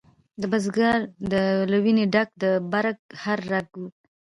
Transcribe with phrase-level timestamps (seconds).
[0.41, 0.97] د بزګر
[1.71, 3.81] له ویني ډک د برګ هر رګ و